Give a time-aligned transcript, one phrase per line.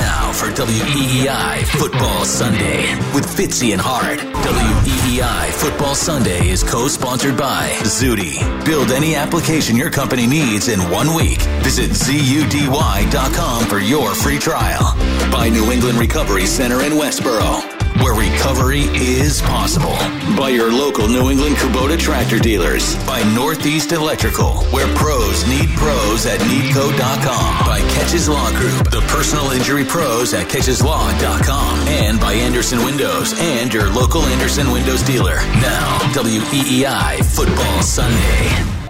[0.00, 4.18] Now for WEEI Football Sunday with Fitzy and Hart.
[4.20, 8.38] WEEI Football Sunday is co-sponsored by Zudy.
[8.64, 11.40] Build any application your company needs in one week.
[11.62, 14.94] Visit ZUDY.com for your free trial.
[15.32, 19.96] By New England Recovery Center in Westboro where recovery is possible.
[20.36, 22.96] By your local New England Kubota tractor dealers.
[23.06, 27.66] By Northeast Electrical, where pros need pros at nedco.com.
[27.66, 31.88] By Keches Law Group, the personal injury pros at kecheslaw.com.
[31.88, 35.36] And by Andersen Windows and your local Andersen Windows dealer.
[35.60, 38.87] Now, WEEI Football Sunday.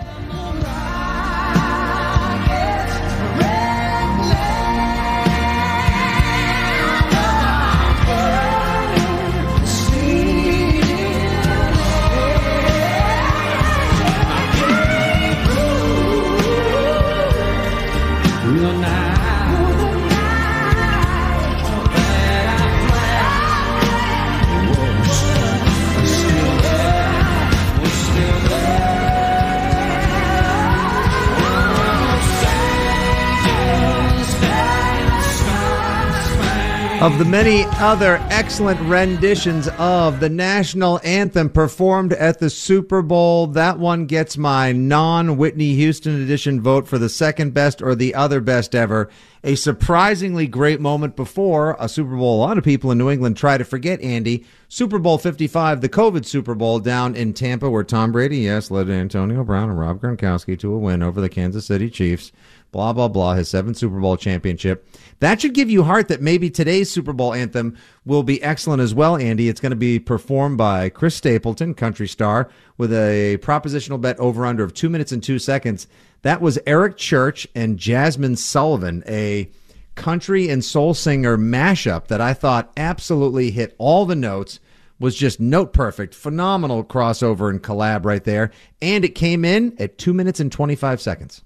[37.00, 43.46] Of the many other excellent renditions of the national anthem performed at the Super Bowl,
[43.46, 48.16] that one gets my non Whitney Houston edition vote for the second best or the
[48.16, 49.08] other best ever.
[49.44, 52.36] A surprisingly great moment before a Super Bowl.
[52.36, 54.44] A lot of people in New England try to forget, Andy.
[54.66, 58.90] Super Bowl 55, the COVID Super Bowl down in Tampa, where Tom Brady, yes, led
[58.90, 62.32] Antonio Brown and Rob Gronkowski to a win over the Kansas City Chiefs
[62.70, 64.86] blah, blah, blah, his seventh Super Bowl championship.
[65.20, 68.94] That should give you heart that maybe today's Super Bowl anthem will be excellent as
[68.94, 69.48] well, Andy.
[69.48, 74.46] It's going to be performed by Chris Stapleton, country star, with a propositional bet over
[74.46, 75.86] under of two minutes and two seconds.
[76.22, 79.50] That was Eric Church and Jazmine Sullivan, a
[79.94, 84.60] country and soul singer mashup that I thought absolutely hit all the notes
[84.98, 86.14] was just note perfect.
[86.14, 88.50] Phenomenal crossover and collab right there.
[88.82, 91.42] And it came in at two minutes and 25 seconds.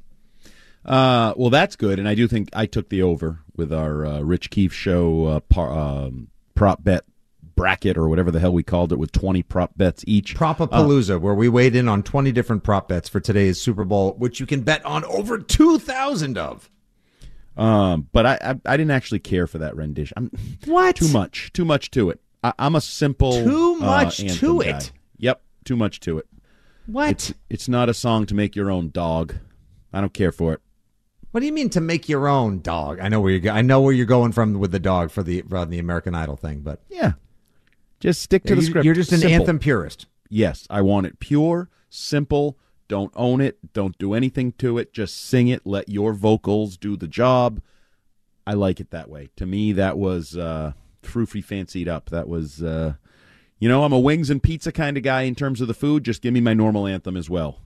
[0.85, 4.21] Uh, well, that's good, and I do think I took the over with our uh,
[4.21, 7.05] Rich Keefe show uh, par, um, prop bet
[7.55, 10.35] bracket or whatever the hell we called it with 20 prop bets each.
[10.35, 14.15] Propapalooza, uh, where we weighed in on 20 different prop bets for today's Super Bowl,
[14.15, 16.71] which you can bet on over 2,000 of.
[17.57, 20.15] Um, but I, I, I didn't actually care for that rendition.
[20.17, 20.31] I'm,
[20.65, 20.97] what?
[20.97, 21.53] Too much.
[21.53, 22.21] Too much to it.
[22.43, 23.33] I, am a simple.
[23.33, 24.71] Too uh, much to guy.
[24.71, 24.93] it.
[25.19, 25.43] Yep.
[25.65, 26.27] Too much to it.
[26.87, 27.11] What?
[27.11, 29.35] It's, it's not a song to make your own dog.
[29.93, 30.61] I don't care for it.
[31.33, 33.01] What do you mean to make your own dog?
[33.01, 33.53] I know where you're.
[33.53, 36.37] I know where you're going from with the dog for the for the American Idol
[36.37, 37.13] thing, but yeah,
[38.01, 38.85] just stick to the script.
[38.85, 39.41] You're just an simple.
[39.41, 40.07] anthem purist.
[40.29, 42.59] Yes, I want it pure, simple.
[42.87, 43.73] Don't own it.
[43.73, 44.93] Don't do anything to it.
[44.93, 45.67] Just sing it.
[45.67, 47.63] Let your vocals do the job.
[48.47, 49.31] I like it that way.
[49.37, 50.73] To me, that was uh,
[51.03, 52.11] froofy fancied up.
[52.11, 52.95] That was, uh,
[53.59, 56.05] you know, I'm a wings and pizza kind of guy in terms of the food.
[56.05, 57.61] Just give me my normal anthem as well.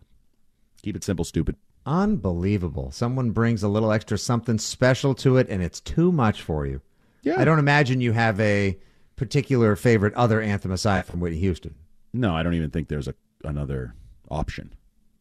[0.82, 1.56] Keep it simple, stupid.
[1.86, 2.90] Unbelievable.
[2.90, 6.80] Someone brings a little extra something special to it, and it's too much for you.
[7.22, 7.40] Yeah.
[7.40, 8.76] I don't imagine you have a
[9.14, 11.74] particular favorite other anthem aside from Whitney Houston.
[12.12, 13.14] No, I don't even think there's a
[13.44, 13.94] another
[14.30, 14.74] option.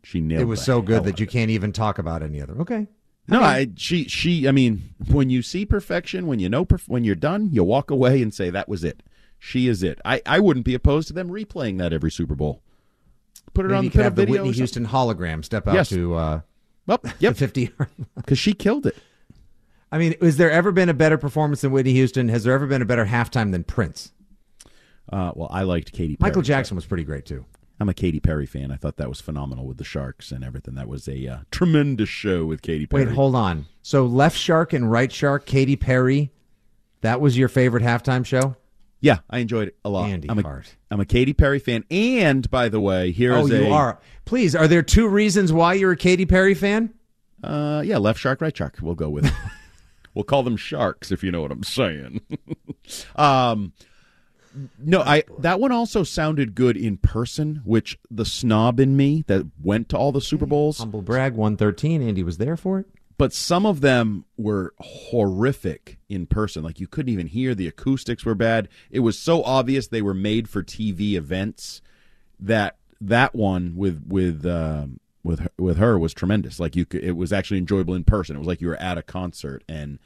[0.04, 0.42] She nailed.
[0.42, 2.60] It was so good that you can't even talk about any other.
[2.62, 2.88] Okay.
[3.28, 4.48] No, I, I, she she.
[4.48, 7.90] I mean, when you see perfection, when you know perf- when you're done, you walk
[7.90, 9.02] away and say that was it.
[9.40, 10.00] She is it.
[10.06, 12.62] I I wouldn't be opposed to them replaying that every Super Bowl.
[13.54, 15.90] Put it Maybe on you the could have the Whitney Houston hologram step out Yes.
[15.90, 16.42] to uh,
[16.88, 17.72] Well, yep, fifty.
[18.16, 18.96] because she killed it.
[19.92, 22.30] I mean, has there ever been a better performance than Whitney Houston?
[22.30, 24.12] Has there ever been a better halftime than Prince?
[25.12, 26.18] Uh, well, I liked Katy.
[26.18, 27.46] Perry, Michael Jackson was pretty great too.
[27.80, 28.72] I'm a Katy Perry fan.
[28.72, 30.76] I thought that was phenomenal with the Sharks and everything.
[30.76, 33.06] That was a uh, tremendous show with Katy Perry.
[33.06, 33.66] Wait, hold on.
[33.82, 36.32] So left shark and right shark, Katy Perry
[37.02, 38.56] That was your favorite halftime show?
[39.06, 40.10] Yeah, I enjoyed it a lot.
[40.10, 40.76] Andy I'm a, Hart.
[40.90, 41.84] I'm a Katy Perry fan.
[41.92, 44.00] And by the way, here's oh, you a are.
[44.26, 46.92] Please, are there two reasons why you're a Katy Perry fan?
[47.44, 48.80] Uh, yeah, left shark, right shark.
[48.82, 49.28] We'll go with.
[49.28, 49.34] it.
[50.16, 52.22] we'll call them sharks if you know what I'm saying.
[53.16, 53.74] um,
[54.80, 59.46] no, I that one also sounded good in person, which the snob in me that
[59.62, 62.02] went to all the Super Bowls, Humble brag, 113.
[62.02, 62.88] Andy was there for it.
[63.18, 66.64] But some of them were horrific in person.
[66.64, 68.68] Like you couldn't even hear the acoustics were bad.
[68.92, 71.82] It was so obvious they were made for TV events
[72.40, 76.60] that that one with with um, with her, with her was tremendous.
[76.60, 78.36] Like you could, it was actually enjoyable in person.
[78.36, 79.64] It was like you were at a concert.
[79.68, 80.00] And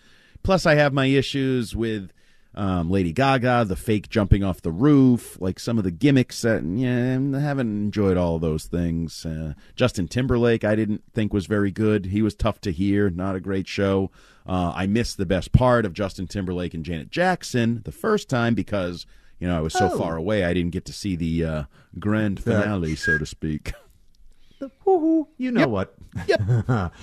[0.43, 2.11] plus, I have my issues with
[2.55, 6.41] um, Lady Gaga, the fake jumping off the roof, like some of the gimmicks.
[6.41, 9.25] That yeah, I haven't enjoyed all those things.
[9.25, 12.07] Uh, Justin Timberlake, I didn't think was very good.
[12.07, 13.09] He was tough to hear.
[13.09, 14.09] Not a great show.
[14.47, 18.55] Uh, I missed the best part of Justin Timberlake and Janet Jackson the first time
[18.55, 19.05] because
[19.39, 20.43] you know I was so far away.
[20.43, 21.63] I didn't get to see the uh,
[21.99, 23.73] grand finale, so to speak.
[24.85, 25.27] Woohoo!
[25.37, 25.95] You know what?
[26.27, 26.91] Yep.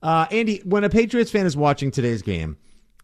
[0.00, 2.56] Uh, Andy, when a Patriots fan is watching today's game,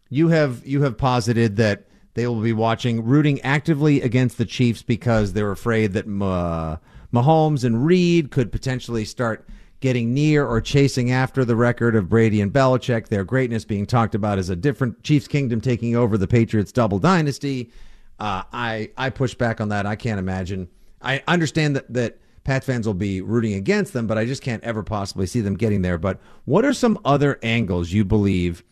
[0.09, 1.85] you have you have posited that
[2.15, 6.77] they will be watching, rooting actively against the Chiefs because they're afraid that uh,
[7.13, 9.47] Mahomes and Reid could potentially start
[9.81, 13.09] getting near or chasing after the record of Brady and Belichick.
[13.09, 16.99] Their greatness being talked about as a different Chiefs kingdom taking over the Patriots double
[16.99, 17.71] dynasty.
[18.17, 19.85] Uh, I I push back on that.
[19.85, 20.69] I can't imagine.
[21.01, 24.63] I understand that that Pat fans will be rooting against them, but I just can't
[24.63, 25.97] ever possibly see them getting there.
[25.97, 28.63] But what are some other angles you believe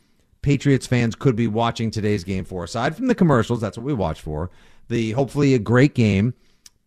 [0.43, 2.63] Patriots fans could be watching today's game for?
[2.63, 4.51] Aside from the commercials, that's what we watch for.
[4.89, 6.35] The hopefully a great game.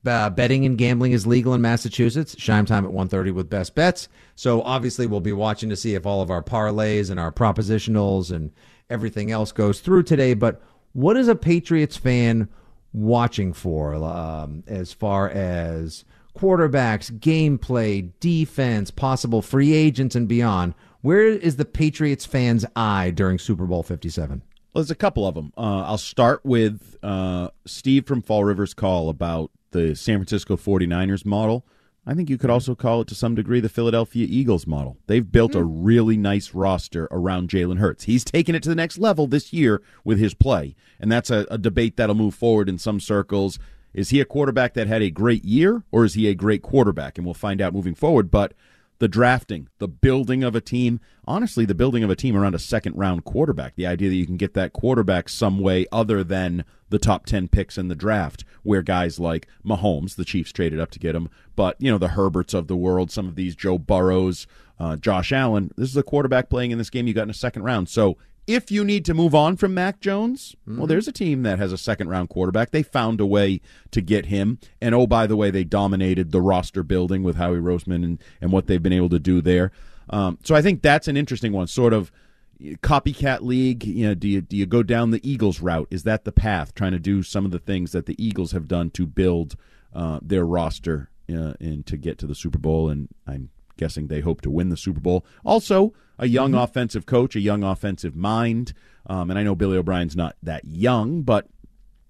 [0.06, 2.36] Uh, betting and gambling is legal in Massachusetts.
[2.38, 4.08] Shime time at 1.30 with best bets.
[4.36, 8.30] So obviously we'll be watching to see if all of our parlays and our propositionals
[8.30, 8.52] and
[8.88, 10.34] everything else goes through today.
[10.34, 10.62] But
[10.92, 12.48] what is a Patriots fan
[12.92, 16.04] watching for um, as far as
[16.38, 20.74] quarterbacks, gameplay, defense, possible free agents, and beyond?
[21.02, 24.42] Where is the Patriots fan's eye during Super Bowl 57?
[24.72, 25.52] Well, there's a couple of them.
[25.56, 31.24] Uh, I'll start with uh, Steve from Fall River's call about the San Francisco 49ers
[31.24, 31.64] model.
[32.08, 34.96] I think you could also call it to some degree the Philadelphia Eagles model.
[35.08, 38.04] They've built a really nice roster around Jalen Hurts.
[38.04, 41.46] He's taken it to the next level this year with his play, and that's a,
[41.50, 43.58] a debate that'll move forward in some circles.
[43.92, 47.18] Is he a quarterback that had a great year, or is he a great quarterback?
[47.18, 48.30] And we'll find out moving forward.
[48.30, 48.52] But
[48.98, 52.58] the drafting, the building of a team, honestly, the building of a team around a
[52.58, 56.64] second round quarterback, the idea that you can get that quarterback some way other than
[56.88, 60.90] the top 10 picks in the draft, where guys like Mahomes, the Chiefs traded up
[60.92, 63.78] to get him, but, you know, the Herberts of the world, some of these Joe
[63.78, 64.46] Burrows,
[64.78, 67.34] uh, Josh Allen, this is a quarterback playing in this game you got in a
[67.34, 67.88] second round.
[67.88, 68.16] So
[68.46, 71.72] if you need to move on from Mac Jones, well, there's a team that has
[71.72, 72.70] a second round quarterback.
[72.70, 73.60] They found a way
[73.90, 74.58] to get him.
[74.80, 78.52] And oh, by the way, they dominated the roster building with Howie Roseman and, and
[78.52, 79.72] what they've been able to do there.
[80.10, 81.66] Um, so I think that's an interesting one.
[81.66, 82.12] Sort of
[82.60, 83.84] copycat league.
[83.84, 85.88] You know, do you do you go down the Eagles route?
[85.90, 86.74] Is that the path?
[86.74, 89.56] Trying to do some of the things that the Eagles have done to build
[89.92, 92.88] uh, their roster uh, and to get to the Super Bowl.
[92.88, 95.26] And I'm guessing they hope to win the Super Bowl.
[95.44, 98.72] Also, a young offensive coach, a young offensive mind.
[99.06, 101.46] Um, and I know Billy O'Brien's not that young, but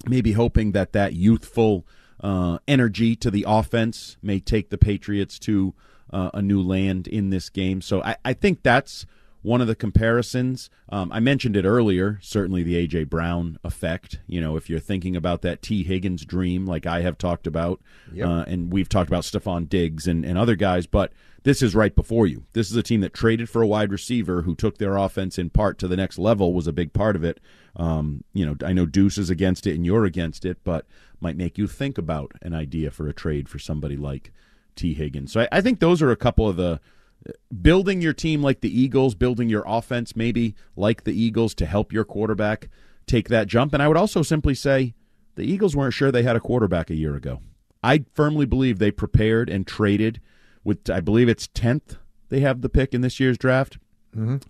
[0.07, 1.87] maybe hoping that that youthful
[2.21, 5.75] uh, energy to the offense may take the Patriots to
[6.13, 7.81] uh, a new land in this game.
[7.81, 9.07] So I, I think that's
[9.47, 10.69] one of the comparisons.
[10.89, 13.05] Um, I mentioned it earlier, certainly the A.J.
[13.05, 14.19] Brown effect.
[14.27, 17.81] You know, if you're thinking about that Tee Higgins dream, like I have talked about,
[18.29, 21.13] uh, and we've talked about Stefon Diggs and, and other guys, but
[21.45, 22.45] this is right before you.
[22.55, 25.51] This is a team that traded for a wide receiver who took their offense in
[25.51, 27.39] part to the next level, was a big part of it.
[27.77, 30.87] Um, you know, I know Deuce is against it and you're against it, but
[31.21, 34.33] might make you think about an idea for a trade for somebody like
[34.75, 35.31] Tee Higgins.
[35.31, 36.81] So I, I think those are a couple of the
[37.63, 41.93] building your team like the Eagles, building your offense maybe like the Eagles to help
[41.93, 42.69] your quarterback
[43.07, 43.73] take that jump.
[43.73, 44.95] And I would also simply say
[45.35, 47.41] the Eagles weren't sure they had a quarterback a year ago.
[47.83, 50.21] I firmly believe they prepared and traded
[50.65, 53.79] with, I believe it's 10th they have the pick in this year's draft.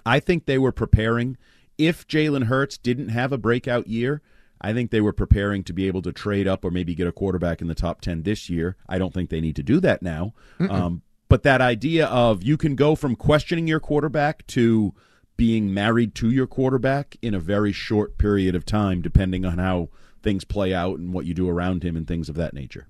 [0.04, 1.36] I think they were preparing.
[1.76, 4.22] If Jalen Hurts didn't have a breakout year,
[4.60, 7.12] I think they were preparing to be able to trade up or maybe get a
[7.12, 8.76] quarterback in the top 10 this year.
[8.88, 10.32] I don't think they need to do that now.
[10.70, 14.94] Um, but that idea of you can go from questioning your quarterback to
[15.36, 19.88] being married to your quarterback in a very short period of time, depending on how
[20.22, 22.88] things play out and what you do around him and things of that nature.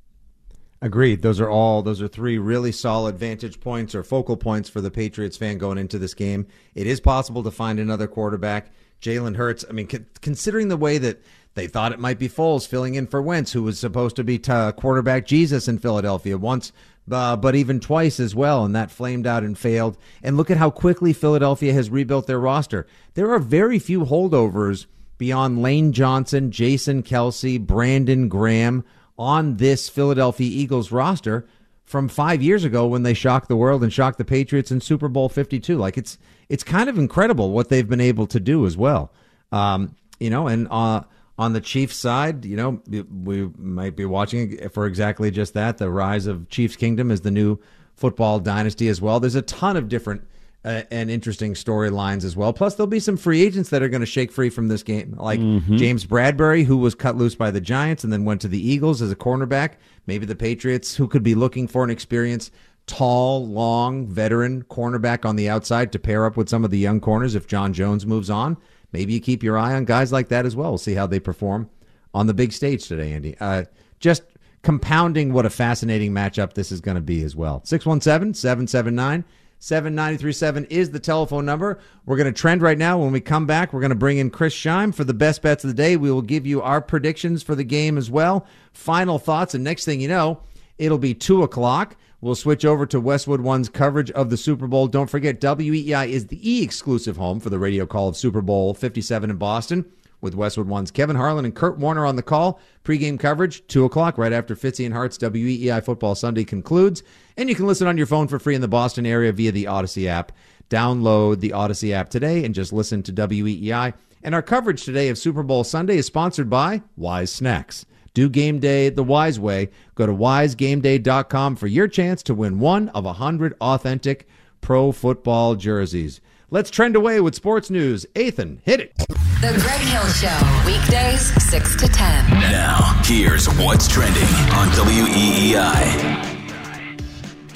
[0.83, 1.23] Agreed.
[1.23, 4.91] Those are all those are three really solid vantage points or focal points for the
[4.91, 6.47] Patriots fan going into this game.
[6.75, 8.71] It is possible to find another quarterback.
[9.01, 9.65] Jalen Hurts.
[9.69, 9.89] I mean,
[10.21, 11.23] considering the way that
[11.55, 14.39] they thought it might be Foles filling in for Wentz, who was supposed to be
[14.39, 16.73] t- quarterback Jesus in Philadelphia once,
[17.11, 19.97] uh, but even twice as well, and that flamed out and failed.
[20.23, 22.87] And look at how quickly Philadelphia has rebuilt their roster.
[23.15, 24.87] There are very few holdovers
[25.19, 28.85] beyond Lane Johnson, Jason Kelce, Brandon Graham
[29.19, 31.47] on this Philadelphia Eagles roster
[31.85, 35.09] from five years ago when they shocked the world and shocked the Patriots in Super
[35.09, 35.77] Bowl 52.
[35.77, 39.13] Like it's it's kind of incredible what they've been able to do as well.
[39.53, 41.03] Um, you know, and uh,
[41.39, 45.91] on the Chiefs side, you know, we might be watching for exactly just that the
[45.91, 47.59] rise of Chiefs Kingdom is the new
[47.95, 49.21] football dynasty as well.
[49.21, 50.27] There's a ton of different
[50.65, 52.53] uh, and interesting storylines as well.
[52.53, 55.15] Plus, there'll be some free agents that are going to shake free from this game,
[55.17, 55.77] like mm-hmm.
[55.77, 59.01] James Bradberry, who was cut loose by the Giants and then went to the Eagles
[59.01, 59.75] as a cornerback.
[60.07, 62.53] Maybe the Patriots, who could be looking for an experienced,
[62.87, 67.01] tall, long, veteran cornerback on the outside to pair up with some of the young
[67.01, 68.57] corners if John Jones moves on.
[68.93, 70.71] Maybe you keep your eye on guys like that as well.
[70.71, 71.71] We'll see how they perform
[72.15, 73.37] on the big stage today, Andy.
[73.39, 73.65] Uh,
[74.01, 74.23] just
[74.63, 77.63] compounding what a fascinating matchup this is going to be as well.
[77.65, 79.25] 617 779
[79.59, 81.79] 7937 is the telephone number.
[82.05, 82.99] We're going to trend right now.
[82.99, 85.65] When we come back, we're going to bring in Chris Scheim for the best bets
[85.65, 85.97] of the day.
[85.97, 89.85] We will give you our predictions for the game as well, final thoughts, and next
[89.85, 90.41] thing you know,
[90.79, 91.97] it'll be 2 o'clock.
[92.21, 94.89] We'll switch over to Westwood One's coverage of the Super Bowl.
[94.89, 98.73] Don't forget, WEEI is the E exclusive home for the radio call of Super Bowl
[98.73, 99.85] 57 in Boston
[100.23, 102.59] with Westwood One's Kevin Harlan and Kurt Warner on the call.
[102.85, 107.03] Pre-game coverage, 2 o'clock, right after Fitzy and Hart's WEEI Football Sunday concludes.
[107.37, 109.65] And you can listen on your phone for free in the Boston area via the
[109.65, 110.33] Audacy app.
[110.71, 113.93] Download the Audacy app today and just listen to WEEI.
[114.23, 117.85] And our coverage today of Super Bowl Sunday is sponsored by Wise Snacks.
[118.17, 119.69] Do game day the wise way.
[119.95, 124.27] Go to wisegameday.com for your chance to win one of a 100 authentic
[124.63, 126.23] pro football jerseys.
[126.49, 128.07] Let's trend away with sports news.
[128.15, 128.97] Ethan, hit it.
[128.97, 132.31] The Greg Hill Show, weekdays 6 to 10.
[132.31, 136.36] Now, here's what's trending on WEEI.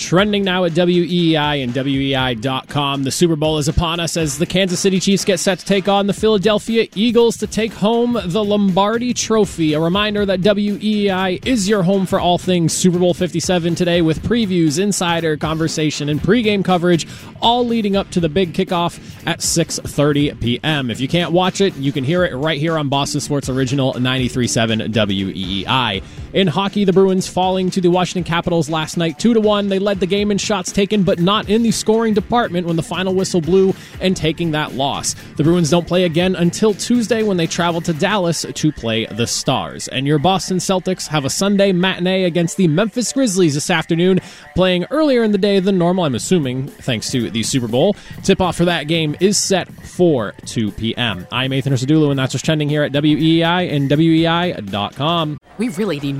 [0.01, 3.05] Trending now at WEEI and WEEI.com.
[3.05, 5.89] The Super Bowl is upon us as the Kansas City Chiefs get set to take
[5.89, 9.75] on the Philadelphia Eagles to take home the Lombardi Trophy.
[9.75, 14.23] A reminder that WEEI is your home for all things Super Bowl 57 today with
[14.23, 17.07] previews, insider conversation, and pregame coverage,
[17.43, 20.91] all leading up to the big kickoff at 6.30 p.m.
[20.91, 23.93] If you can't watch it, you can hear it right here on Boston Sports Original
[23.93, 26.03] 93.7 WEEI.
[26.33, 29.69] In hockey, the Bruins falling to the Washington Capitals last night 2 to 1.
[29.69, 32.85] They led the game in shots taken, but not in the scoring department when the
[32.85, 35.17] final whistle blew and taking that loss.
[35.37, 39.27] The Bruins don't play again until Tuesday when they travel to Dallas to play the
[39.27, 39.89] Stars.
[39.89, 44.21] And your Boston Celtics have a Sunday matinee against the Memphis Grizzlies this afternoon,
[44.55, 47.97] playing earlier in the day than normal, I'm assuming, thanks to the Super Bowl.
[48.23, 51.27] Tip off for that game is set for 2 p.m.
[51.33, 55.39] I'm Ethan Ursadulu, and that's what's trending here at WEEI and WEEI.com.
[55.59, 56.20] We really need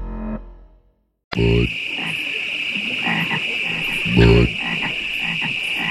[1.33, 1.69] Bud.
[4.17, 4.49] Bud.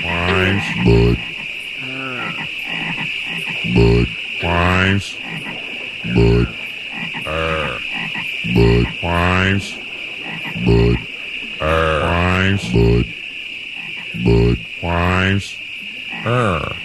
[0.05, 0.65] Wines.
[0.85, 1.19] Bud.
[3.75, 4.09] Bud.
[4.43, 5.17] Wines.
[6.15, 6.49] Bud.
[7.25, 7.79] Uh.
[8.55, 8.87] Bud.
[9.03, 9.75] Wines.
[10.67, 10.99] Bud.
[11.63, 12.01] Er.
[12.05, 12.73] Wines.
[12.73, 13.07] Bud.
[14.23, 14.59] Bud.
[14.83, 15.57] Wines.
[16.27, 16.77] Er.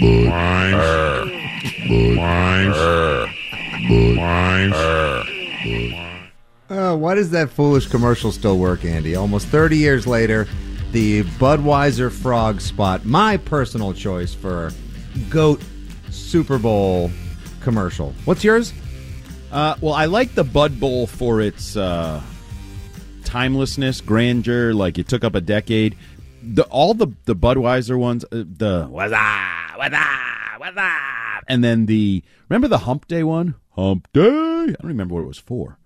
[0.00, 0.26] Bud.
[0.26, 0.74] Wines.
[0.74, 1.26] Er.
[3.88, 4.16] Bud.
[4.18, 4.76] Wines.
[4.76, 6.09] Er.
[6.70, 9.16] Uh, why does that foolish commercial still work, Andy?
[9.16, 10.46] Almost 30 years later,
[10.92, 14.70] the Budweiser Frog spot, my personal choice for
[15.28, 15.60] GOAT
[16.10, 17.10] Super Bowl
[17.60, 18.14] commercial.
[18.24, 18.72] What's yours?
[19.50, 22.22] Uh, well, I like the Bud Bowl for its uh,
[23.24, 24.72] timelessness, grandeur.
[24.72, 25.96] Like it took up a decade.
[26.42, 31.64] The all the the Budweiser ones, uh, the what's up, what's up, what's up, and
[31.64, 34.22] then the remember the Hump Day one, Hump Day.
[34.22, 35.78] I don't remember what it was for,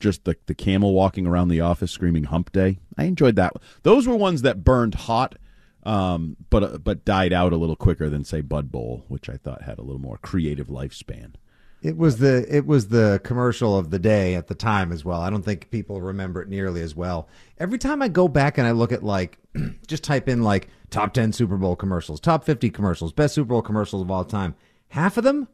[0.00, 2.78] just the the camel walking around the office screaming Hump Day.
[2.96, 3.54] I enjoyed that.
[3.82, 5.36] Those were ones that burned hot.
[5.82, 9.36] Um, but uh, but died out a little quicker than say Bud Bowl, which I
[9.36, 11.34] thought had a little more creative lifespan.
[11.80, 15.20] It was the it was the commercial of the day at the time as well.
[15.20, 17.28] I don't think people remember it nearly as well.
[17.58, 19.38] Every time I go back and I look at like
[19.86, 23.62] just type in like top 10 Super Bowl commercials, top 50 commercials, best Super Bowl
[23.62, 24.56] commercials of all time.
[24.88, 25.46] Half of them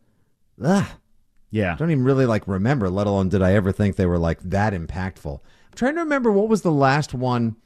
[0.65, 0.87] ugh,
[1.53, 1.75] Yeah.
[1.75, 4.41] I don't even really like remember, let alone did I ever think they were like
[4.41, 5.35] that impactful.
[5.35, 7.57] I'm trying to remember what was the last one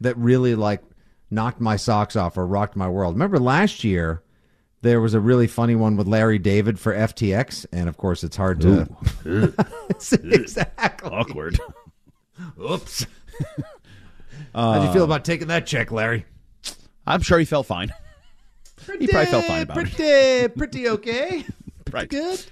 [0.00, 0.82] that really like
[1.28, 3.14] knocked my socks off or rocked my world.
[3.14, 4.22] Remember last year
[4.82, 8.36] there was a really funny one with Larry David for FTX, and of course it's
[8.36, 8.88] hard to
[10.22, 11.58] exactly awkward.
[12.60, 13.06] Oops.
[14.54, 16.24] How'd you feel uh, about taking that check, Larry?
[17.06, 17.92] I'm sure he felt fine.
[18.98, 20.56] he probably felt fine about pretty, it.
[20.56, 21.44] Pretty okay.
[21.90, 22.08] Right.
[22.08, 22.44] Good.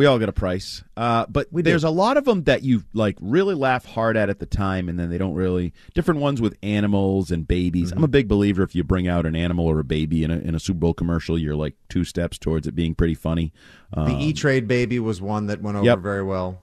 [0.00, 3.18] We all get a price, uh, but there's a lot of them that you like
[3.20, 5.74] really laugh hard at at the time, and then they don't really.
[5.92, 7.92] Different ones with animals and babies.
[7.92, 10.38] I'm a big believer if you bring out an animal or a baby in a
[10.38, 13.52] in a Super Bowl commercial, you're like two steps towards it being pretty funny.
[13.92, 15.98] The Um, E Trade baby was one that went over Yep.
[15.98, 16.62] very well.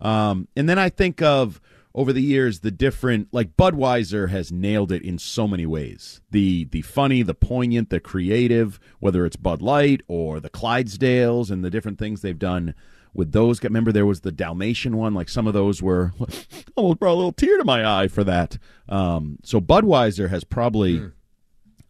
[0.00, 1.60] Um, and then I think of
[1.96, 6.20] over the years the different like Budweiser has nailed it in so many ways.
[6.30, 11.64] The the funny, the poignant, the creative, whether it's Bud Light or the Clydesdales and
[11.64, 12.74] the different things they've done
[13.14, 13.64] with those.
[13.64, 16.12] Remember there was the Dalmatian one, like some of those were
[16.76, 18.58] almost brought a little tear to my eye for that.
[18.88, 21.10] Um, so Budweiser has probably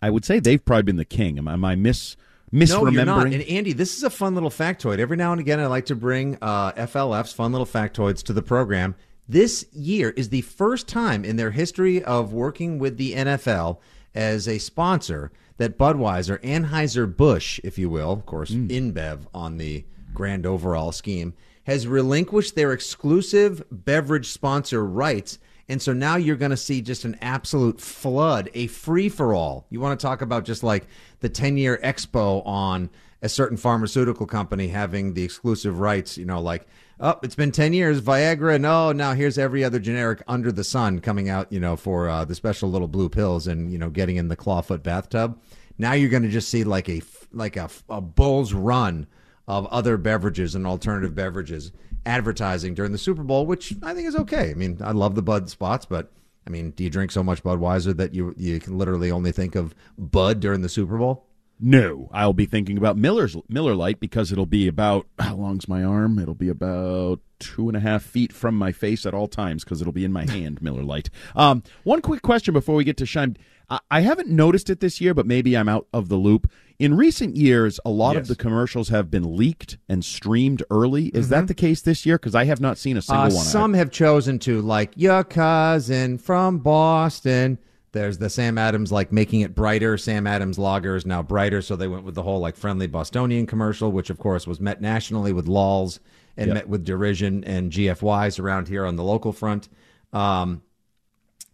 [0.00, 1.36] I would say they've probably been the king.
[1.36, 2.16] Am, am I miss
[2.52, 2.82] misremembering?
[2.84, 3.26] No, you're not.
[3.26, 5.00] And Andy, this is a fun little factoid.
[5.00, 8.42] Every now and again, I like to bring uh, FLF's fun little factoids to the
[8.42, 8.94] program.
[9.28, 13.78] This year is the first time in their history of working with the NFL
[14.14, 18.68] as a sponsor that Budweiser, Anheuser-Busch, if you will, of course, hmm.
[18.68, 19.84] InBev on the
[20.14, 21.34] grand overall scheme,
[21.64, 25.40] has relinquished their exclusive beverage sponsor rights.
[25.68, 29.66] And so now you're going to see just an absolute flood, a free for all.
[29.70, 30.86] You want to talk about just like
[31.18, 32.90] the 10 year expo on
[33.22, 36.68] a certain pharmaceutical company having the exclusive rights, you know, like,
[37.00, 38.60] oh, it's been 10 years, Viagra.
[38.60, 42.24] No, now here's every other generic under the sun coming out, you know, for uh,
[42.24, 45.40] the special little blue pills and, you know, getting in the clawfoot bathtub.
[45.78, 49.06] Now you're going to just see like a, like a, a bull's run
[49.46, 51.72] of other beverages and alternative beverages
[52.04, 54.50] advertising during the Super Bowl, which I think is okay.
[54.50, 56.12] I mean, I love the Bud spots, but
[56.46, 59.54] I mean, do you drink so much Budweiser that you you can literally only think
[59.54, 61.26] of Bud during the Super Bowl?
[61.58, 65.82] No, I'll be thinking about Miller's Miller Lite because it'll be about how long's my
[65.82, 66.18] arm?
[66.18, 69.80] It'll be about two and a half feet from my face at all times because
[69.80, 70.60] it'll be in my hand.
[70.60, 71.08] Miller Lite.
[71.34, 73.36] Um, one quick question before we get to Shime.
[73.70, 76.50] I, I haven't noticed it this year, but maybe I'm out of the loop.
[76.78, 81.06] In recent years, a lot of the commercials have been leaked and streamed early.
[81.06, 82.18] Is that the case this year?
[82.18, 83.44] Because I have not seen a single Uh, one.
[83.44, 87.58] some have chosen to, like your cousin from Boston.
[87.96, 89.96] There's the Sam Adams like making it brighter.
[89.96, 93.46] Sam Adams lager is now brighter, so they went with the whole like friendly Bostonian
[93.46, 95.98] commercial, which of course was met nationally with lols
[96.36, 96.54] and Yep.
[96.54, 99.70] met with derision and GFYs around here on the local front.
[100.12, 100.60] Um,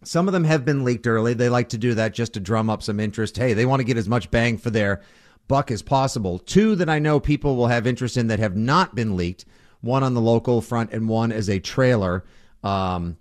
[0.03, 1.33] some of them have been leaked early.
[1.33, 3.37] They like to do that just to drum up some interest.
[3.37, 5.01] Hey, they want to get as much bang for their
[5.47, 6.41] buck as possible.
[6.41, 9.45] Two that I know people will have interest in that have not been leaked.
[9.81, 12.25] One on the local front and one as a trailer.
[12.65, 13.17] Um,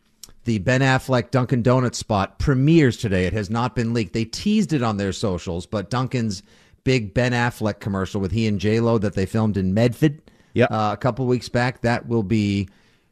[0.52, 3.26] the Ben Affleck Dunkin' Donuts spot premieres today.
[3.26, 4.12] It has not been leaked.
[4.12, 6.44] They teased it on their socials, but Dunkin's
[6.84, 10.22] big Ben Affleck commercial with he and J Lo that they filmed in Medford
[10.54, 10.70] Yep.
[10.70, 12.68] uh, a couple weeks back that will be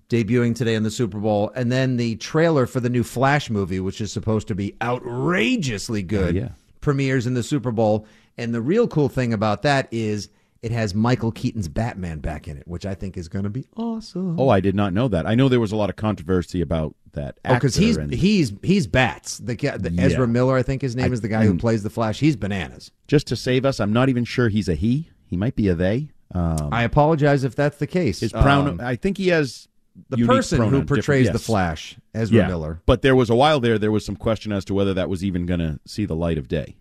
[0.10, 3.80] debuting today in the Super Bowl, and then the trailer for the new Flash movie,
[3.80, 6.50] which is supposed to be outrageously good, yeah.
[6.82, 8.06] premieres in the Super Bowl.
[8.38, 10.28] And the real cool thing about that is
[10.62, 13.66] it has Michael Keaton's Batman back in it, which I think is going to be
[13.78, 14.38] awesome.
[14.38, 15.26] Oh, I did not know that.
[15.26, 17.40] I know there was a lot of controversy about that.
[17.46, 19.38] Oh, because he's and- he's he's bats.
[19.38, 20.04] The, the Yeah.
[20.04, 22.20] Ezra Miller, I think his name I- is the guy who plays the Flash.
[22.20, 22.92] He's bananas.
[23.08, 23.80] just to save us.
[23.80, 25.10] I'm not even sure he's a he.
[25.26, 26.10] He might be a they.
[26.34, 28.20] Um, I apologize if that's the case.
[28.20, 28.68] his pronoun.
[28.68, 29.68] Um, I think he has
[30.10, 31.40] the person who portrays different- the.
[31.46, 32.48] Flash, Ezra Yeah.
[32.48, 32.82] Miller.
[32.86, 33.78] But there was a while there.
[33.80, 36.38] There was some question as to whether that was even going to see the light
[36.38, 36.76] of day.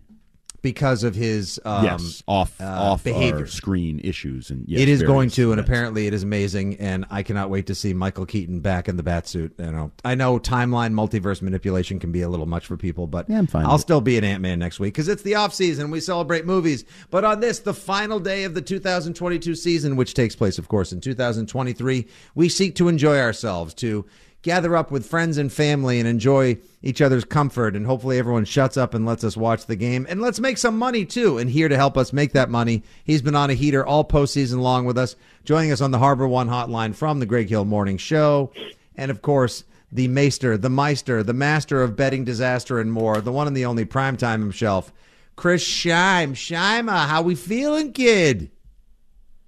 [0.61, 3.47] Because of his um, yes, off uh, off behavior.
[3.47, 6.75] screen issues and yes, it is going to, and apparently it is amazing.
[6.79, 9.53] And I cannot wait to see Michael Keaton back in the bat suit.
[9.57, 13.29] You know, I know timeline multiverse manipulation can be a little much for people, but
[13.29, 13.83] Yeah, I'm fine I'll with it.
[13.83, 15.91] still be an Ant Man next week because it's the off season.
[15.91, 16.85] We celebrate movies.
[17.09, 20.91] But on this, the final day of the 2022 season, which takes place, of course,
[20.91, 24.05] in 2023, we seek to enjoy ourselves to
[24.41, 27.75] gather up with friends and family and enjoy each other's comfort.
[27.75, 30.05] And hopefully everyone shuts up and lets us watch the game.
[30.09, 31.37] And let's make some money too.
[31.37, 34.61] And here to help us make that money, he's been on a heater all postseason
[34.61, 37.97] long with us, joining us on the Harbor One hotline from the Greg Hill Morning
[37.97, 38.51] Show.
[38.95, 43.31] And of course, the maester, the meister, the master of betting disaster and more, the
[43.31, 44.93] one and the only primetime himself,
[45.35, 46.31] Chris Scheim.
[46.31, 48.51] Scheima, how we feeling, kid?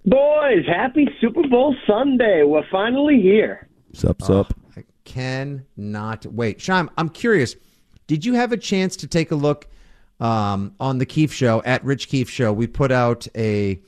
[0.04, 2.42] Boys, happy Super Bowl Sunday.
[2.44, 3.68] We're finally here.
[3.92, 4.52] Sup, sup.
[5.12, 6.58] Cannot wait.
[6.58, 7.54] Shime, I'm curious.
[8.06, 9.66] Did you have a chance to take a look
[10.20, 12.50] um, on the Keefe Show at Rich Keefe Show?
[12.50, 13.78] We put out a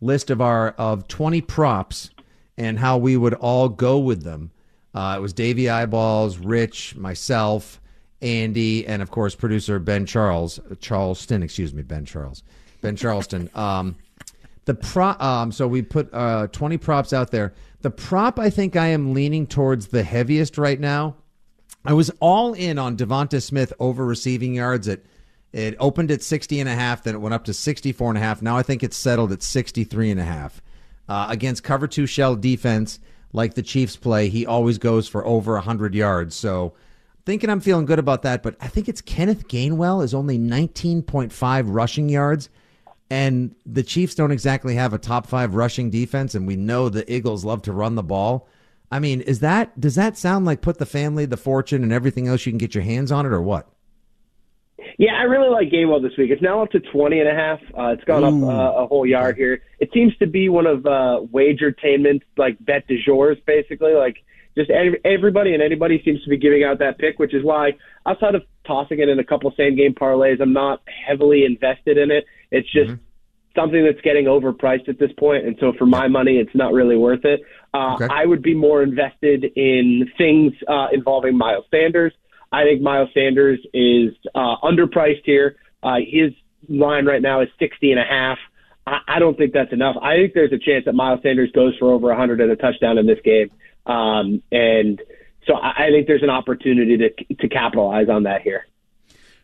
[0.00, 2.10] list of our of 20 props
[2.56, 4.52] and how we would all go with them.
[4.94, 7.78] Uh, it was Davey Eyeballs, Rich, myself,
[8.22, 11.42] Andy, and of course producer Ben Charles, Charleston.
[11.42, 12.42] Excuse me, Ben Charles,
[12.80, 13.50] Ben Charleston.
[13.54, 13.96] Um,
[14.66, 18.76] the pro um so we put uh 20 props out there the prop i think
[18.76, 21.16] i am leaning towards the heaviest right now
[21.84, 24.88] i was all in on devonta smith over receiving yards.
[24.88, 25.00] At
[25.52, 28.20] it opened at 60 and a half then it went up to 64 and a
[28.20, 28.40] half.
[28.40, 30.62] Now i think it's settled at 63 and a half.
[31.08, 33.00] Uh, against cover two shell defense
[33.32, 36.36] like the chiefs play he always goes for over 100 yards.
[36.36, 36.74] So
[37.26, 41.64] thinking i'm feeling good about that but i think it's kenneth gainwell is only 19.5
[41.66, 42.48] rushing yards
[43.10, 47.10] and the Chiefs don't exactly have a top five rushing defense, and we know the
[47.12, 48.48] Eagles love to run the ball.
[48.90, 52.28] I mean, is that does that sound like put the family, the fortune, and everything
[52.28, 53.68] else you can get your hands on it, or what?
[54.98, 56.30] Yeah, I really like Gainwell this week.
[56.30, 57.60] It's now up to 20 and a half.
[57.76, 58.48] Uh, it's gone Ooh.
[58.48, 59.62] up uh, a whole yard here.
[59.78, 63.94] It seems to be one of uh, wagertainment's like bet de jours, basically.
[63.94, 64.22] Like
[64.56, 67.72] just everybody and anybody seems to be giving out that pick, which is why
[68.06, 72.10] outside of tossing it in a couple same game parlays, I'm not heavily invested in
[72.10, 72.24] it.
[72.50, 72.90] It's just
[73.54, 76.96] something that's getting overpriced at this point, and so for my money, it's not really
[76.96, 77.40] worth it.
[77.74, 78.06] Uh, Okay.
[78.10, 82.12] I would be more invested in things uh, involving Miles Sanders.
[82.52, 85.56] I think Miles Sanders is uh, underpriced here.
[85.82, 86.32] Uh, his
[86.68, 88.38] line right now is 60 and a half.
[88.86, 89.96] I, I don't think that's enough.
[90.02, 92.98] I think there's a chance that Miles Sanders goes for over 100 and a touchdown
[92.98, 93.50] in this game.
[93.90, 95.00] Um, and
[95.46, 98.66] so I, I think there's an opportunity to, to capitalize on that here.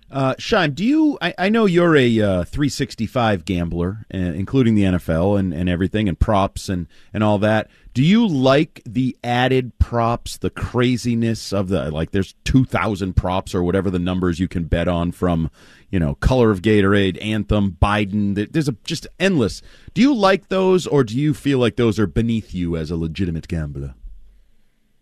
[0.09, 0.35] Uh,
[0.68, 1.18] do you?
[1.20, 6.09] I, I know you're a uh, 365 gambler, uh, including the NFL and, and everything,
[6.09, 7.68] and props and, and all that.
[7.92, 12.12] Do you like the added props, the craziness of the like?
[12.12, 15.50] There's 2,000 props or whatever the numbers you can bet on from,
[15.90, 18.52] you know, color of Gatorade, anthem, Biden.
[18.52, 19.61] There's a just endless.
[19.92, 22.96] Do you like those, or do you feel like those are beneath you as a
[22.96, 23.94] legitimate gambler?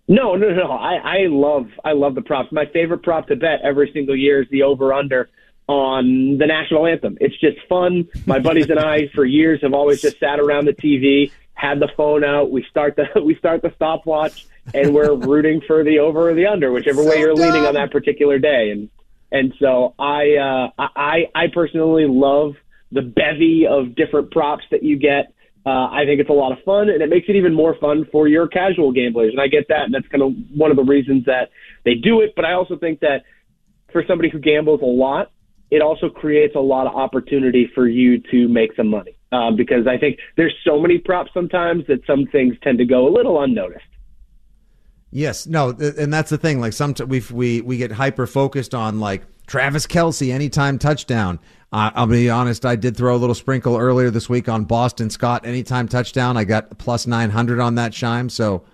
[0.07, 0.71] No, no, no.
[0.71, 2.53] I, I love I love the props.
[2.53, 5.31] My favorite prop to bet every single year is the over under
[5.67, 7.17] on the national anthem.
[7.21, 8.09] It's just fun.
[8.27, 11.89] My buddies and I for years have always just sat around the TV, had the
[11.97, 16.31] phone out, we start the we start the stopwatch and we're rooting for the over
[16.31, 18.71] or the under, whichever way you're leaning on that particular day.
[18.71, 18.91] And
[19.33, 22.55] and so I uh I I personally love
[22.93, 25.33] the bevy of different props that you get.
[25.67, 28.07] Uh, I think it's a lot of fun, and it makes it even more fun
[28.13, 29.33] for your casual gamblers.
[29.33, 31.51] And I get that, and that's kind of one of the reasons that
[31.85, 32.35] they do it.
[32.37, 33.23] But I also think that
[33.91, 35.33] for somebody who gambles a lot,
[35.71, 39.17] it also creates a lot of opportunity for you to make some money.
[39.33, 43.09] Um, because I think there's so many props sometimes that some things tend to go
[43.09, 43.85] a little unnoticed.
[45.11, 46.61] Yes, no, and that's the thing.
[46.61, 51.39] Like sometimes we we we get hyper focused on like Travis Kelce anytime touchdown.
[51.73, 55.11] Uh, I'll be honest, I did throw a little sprinkle earlier this week on Boston
[55.11, 56.37] Scott anytime touchdown.
[56.37, 58.65] I got plus nine hundred on that shime, so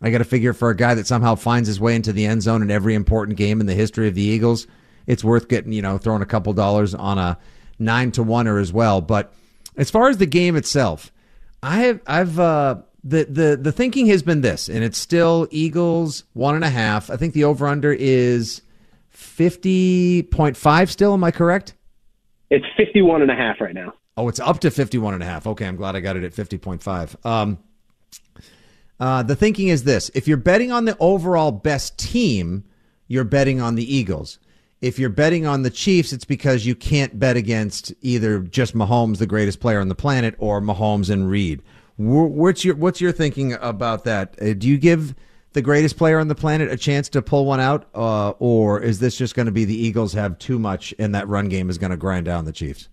[0.00, 2.42] I got to figure for a guy that somehow finds his way into the end
[2.42, 4.66] zone in every important game in the history of the Eagles,
[5.06, 7.38] it's worth getting you know throwing a couple dollars on a
[7.78, 9.00] nine to one or as well.
[9.00, 9.32] But
[9.76, 11.12] as far as the game itself,
[11.62, 16.24] I have I've uh the the the thinking has been this, and it's still Eagles
[16.34, 17.10] one and a half.
[17.10, 18.62] I think the over under is
[19.34, 20.90] fifty point five.
[20.90, 21.74] Still, am I correct?
[22.50, 23.94] It's 51 and a half right now.
[24.16, 25.44] Oh, it's up to 51 and a half.
[25.46, 27.26] Okay, I'm glad I got it at 50.5.
[27.26, 27.58] Um,
[29.00, 32.64] uh, the thinking is this if you're betting on the overall best team,
[33.08, 34.38] you're betting on the Eagles.
[34.80, 39.18] If you're betting on the Chiefs, it's because you can't bet against either just Mahomes,
[39.18, 41.62] the greatest player on the planet, or Mahomes and Reid.
[41.96, 44.36] What's your What's your thinking about that?
[44.40, 45.14] Uh, do you give
[45.54, 48.98] the greatest player on the planet a chance to pull one out, uh, or is
[48.98, 51.78] this just going to be the Eagles have too much and that run game is
[51.78, 52.88] going to grind down the Chiefs?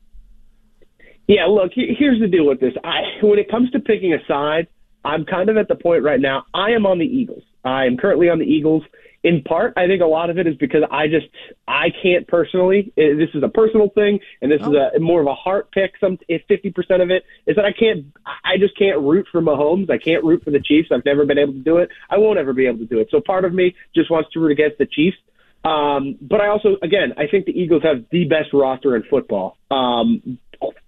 [1.27, 2.73] Yeah, look, here's the deal with this.
[2.83, 4.67] I, when it comes to picking a side,
[5.03, 6.45] I'm kind of at the point right now.
[6.53, 7.43] I am on the Eagles.
[7.65, 8.83] I am currently on the Eagles.
[9.23, 11.27] In part, I think a lot of it is because I just
[11.67, 12.91] I can't personally.
[12.97, 15.93] eh, This is a personal thing, and this is a more of a heart pick.
[15.99, 18.05] Some if fifty percent of it is that I can't.
[18.25, 19.91] I just can't root for Mahomes.
[19.91, 20.89] I can't root for the Chiefs.
[20.91, 21.89] I've never been able to do it.
[22.09, 23.09] I won't ever be able to do it.
[23.11, 25.17] So part of me just wants to root against the Chiefs.
[25.63, 29.57] Um, but I also, again, I think the Eagles have the best roster in football,
[29.69, 30.39] um,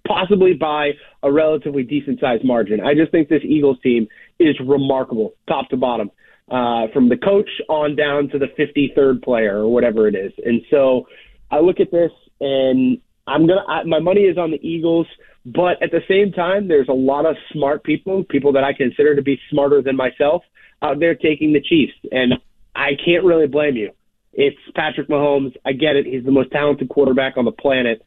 [0.07, 2.81] possibly by a relatively decent sized margin.
[2.81, 4.07] I just think this Eagles team
[4.39, 6.09] is remarkable, top to bottom,
[6.53, 10.31] uh, from the coach on down to the 53rd player or whatever it is.
[10.45, 11.07] And so
[11.49, 13.63] I look at this and I'm gonna.
[13.67, 15.07] I, my money is on the Eagles,
[15.45, 19.15] but at the same time, there's a lot of smart people, people that I consider
[19.15, 20.43] to be smarter than myself,
[20.81, 22.33] out there taking the Chiefs, and
[22.75, 23.91] I can't really blame you.
[24.33, 25.55] It's Patrick Mahomes.
[25.65, 26.05] I get it.
[26.05, 28.03] He's the most talented quarterback on the planet.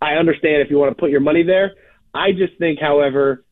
[0.00, 1.72] I understand if you want to put your money there.
[2.14, 3.44] I just think, however,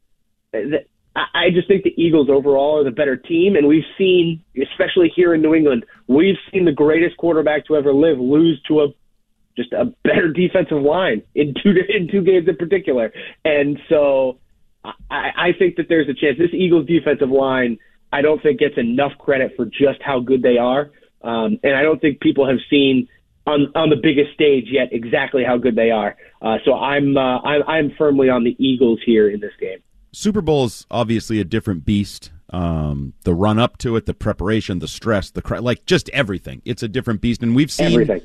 [0.53, 5.13] that I just think the Eagles overall are the better team, and we've seen, especially
[5.15, 8.87] here in New England, we've seen the greatest quarterback to ever live lose to a
[9.57, 13.13] just a better defensive line in two in two games in particular,
[13.45, 14.39] and so
[14.85, 17.79] I, I think that there's a chance this Eagles defensive line.
[18.13, 20.91] I don't think gets enough credit for just how good they are,
[21.23, 23.09] um, and I don't think people have seen
[23.47, 26.17] on on the biggest stage yet exactly how good they are.
[26.41, 29.79] Uh, so I'm uh, I'm I'm firmly on the Eagles here in this game.
[30.13, 32.31] Super Bowl is obviously a different beast.
[32.53, 36.63] Um, the run up to it, the preparation, the stress, the cra- like just everything.
[36.65, 38.23] It's a different beast, and we've seen Everything.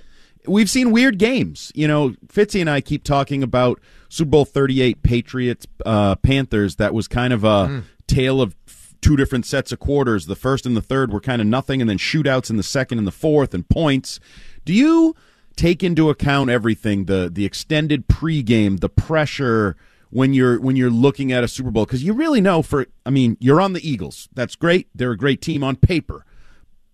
[0.48, 1.72] we've seen weird games.
[1.76, 6.78] You know, Fitzy and I keep talking about Super Bowl thirty eight Patriots uh, Panthers.
[6.78, 8.56] That was kind of a tale of
[9.00, 10.26] two different sets of quarters.
[10.26, 12.98] The first and the third were kind of nothing, and then shootouts in the second
[12.98, 14.20] and the fourth, and points.
[14.66, 15.16] Do you
[15.56, 19.76] take into account everything the the extended pregame, the pressure?
[20.16, 23.10] When you're when you're looking at a Super Bowl because you really know for I
[23.10, 26.26] mean you're on the Eagles that's great they're a great team on paper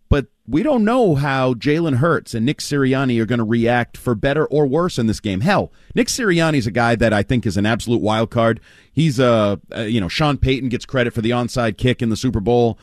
[0.09, 4.15] but we don't know how Jalen Hurts and Nick Sirianni are going to react for
[4.15, 5.39] better or worse in this game.
[5.39, 8.59] Hell, Nick Sirianni's a guy that I think is an absolute wild card.
[8.91, 12.17] He's a, uh, you know Sean Payton gets credit for the onside kick in the
[12.17, 12.77] Super Bowl.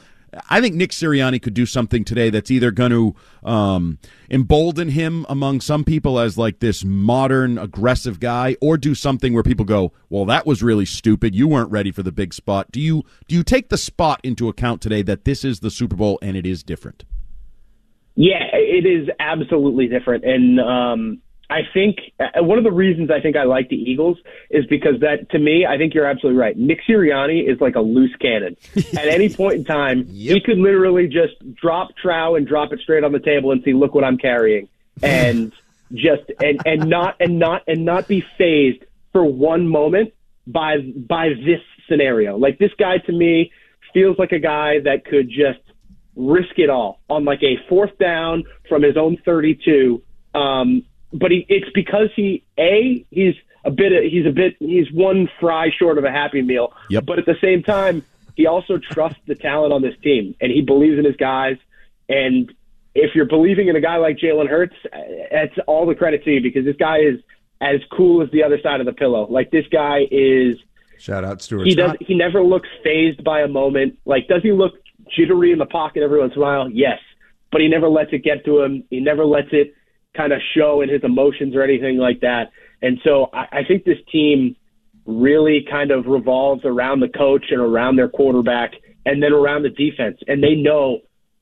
[0.48, 3.14] I think Nick Sirianni could do something today that's either going to
[3.48, 3.98] um,
[4.31, 9.42] embolden him among some people as like this modern aggressive guy, or do something where
[9.42, 11.35] people go, "Well, that was really stupid.
[11.35, 14.48] You weren't ready for the big spot." Do you do you take the spot into
[14.48, 17.05] account today that this is the Super Bowl and it is different?
[18.14, 23.20] Yeah, it is absolutely different, and um, I think uh, one of the reasons I
[23.20, 24.18] think I like the Eagles
[24.50, 26.56] is because that to me, I think you're absolutely right.
[26.56, 28.56] Nick Sirianni is like a loose cannon.
[28.76, 33.02] At any point in time, he could literally just drop trow and drop it straight
[33.02, 34.68] on the table and see, look what I'm carrying,
[35.02, 35.52] and
[35.92, 40.12] just and and not and not and not be phased for one moment
[40.46, 42.37] by by this scenario.
[42.37, 43.52] Like this guy to me
[43.94, 45.61] feels like a guy that could just
[46.14, 50.02] risk it all on like a fourth down from his own 32.
[50.34, 50.82] Um,
[51.12, 55.71] but he, it's because he a he's a bit he's a bit he's one fry
[55.77, 56.73] short of a happy meal.
[56.90, 57.07] Yep.
[57.07, 60.62] But at the same time, he also trusts the talent on this team and he
[60.62, 61.57] believes in his guys.
[62.09, 62.53] And
[62.94, 64.77] if you're believing in a guy like Jalen Hurts,
[65.31, 67.21] that's all the credit to you because this guy is
[67.61, 69.27] as cool as the other side of the pillow.
[69.29, 70.57] Like this guy is
[70.99, 71.97] Shout out Stuart he does.
[72.01, 73.99] He never looks phased by a moment.
[74.05, 74.73] Like, does he look
[75.16, 76.68] jittery in the pocket every once in a while?
[76.68, 76.99] Yes,
[77.53, 78.83] but he never lets it get to him.
[78.90, 79.75] He never lets it
[80.18, 82.50] kind of show in his emotions or anything like that.
[82.83, 84.57] And so I, I think this team
[85.07, 88.72] really kind of revolves around the coach and around their quarterback,
[89.07, 90.18] and then around the defense.
[90.26, 91.00] And they know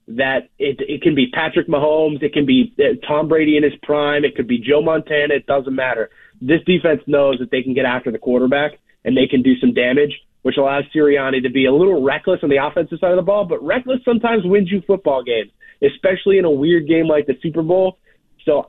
[0.08, 3.72] that it it can be Patrick Mahomes, it can be uh, Tom Brady in his
[3.82, 5.34] prime, it could be Joe Montana.
[5.34, 6.10] It doesn't matter.
[6.40, 8.72] This defense knows that they can get after the quarterback
[9.04, 10.12] and they can do some damage,
[10.42, 13.44] which allows Sirianni to be a little reckless on the offensive side of the ball.
[13.46, 15.50] But reckless sometimes wins you football games,
[15.82, 17.98] especially in a weird game like the Super Bowl.
[18.46, 18.66] So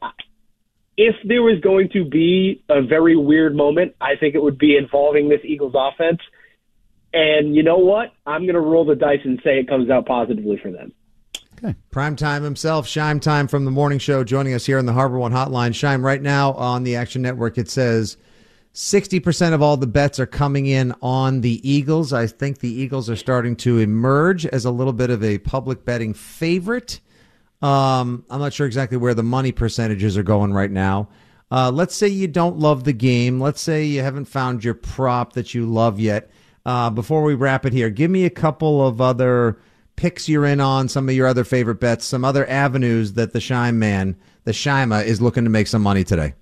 [0.98, 4.76] if there was going to be a very weird moment, I think it would be
[4.76, 6.20] involving this Eagles offense.
[7.13, 8.12] And you know what?
[8.26, 10.92] I'm going to roll the dice and say it comes out positively for them.
[11.90, 15.18] Prime time himself, Shime Time from the morning show, joining us here on the Harbor
[15.18, 15.74] One Hotline.
[15.74, 18.18] Shime, right now on the Action Network, it says
[18.76, 22.13] 60% of all the bets are coming in on the Eagles.
[22.13, 25.84] I think the Eagles are starting to emerge as a little bit of a public
[25.84, 27.00] betting favorite.
[27.62, 31.10] Um, I'm not sure exactly where the money percentages are going right now.
[31.50, 33.39] Uh, let's say you don't love the game.
[33.39, 36.30] Let's say you haven't found your prop that you love yet.
[36.65, 39.58] Uh, before we wrap it here, give me a couple of other
[39.96, 43.39] picks you're in on, some of your other favorite bets, some other avenues that the
[43.39, 46.34] Shime man, the Shima, is looking to make some money today.